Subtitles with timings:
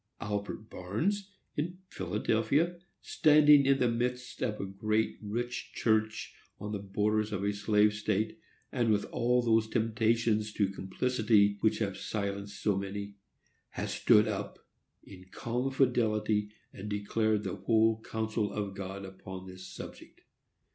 [0.19, 6.79] Albert Barnes, in Philadelphia, standing in the midst of a great, rich church, on the
[6.79, 8.39] borders of a slave state,
[8.71, 13.13] and with all those temptations to complicity which have silenced so many,
[13.69, 14.57] has stood up,
[15.03, 20.21] in calm fidelity, and declared the whole counsel of God upon this subject.